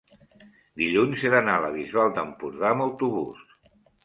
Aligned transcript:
dilluns 0.81 1.25
he 1.27 1.31
d'anar 1.33 1.57
a 1.57 1.61
la 1.67 1.69
Bisbal 1.75 2.11
d'Empordà 2.17 2.73
amb 2.75 2.87
autobús. 2.89 3.47